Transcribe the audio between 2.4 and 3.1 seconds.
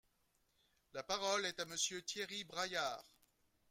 Braillard.